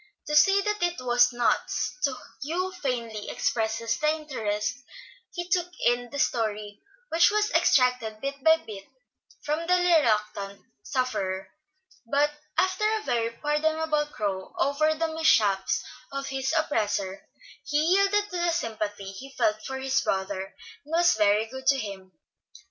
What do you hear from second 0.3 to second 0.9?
say that